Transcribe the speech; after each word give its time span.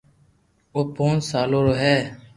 او 0.73 0.79
پونچ 0.95 1.19
سالو 1.31 1.59
رو 1.65 1.73
ھي 1.81 1.95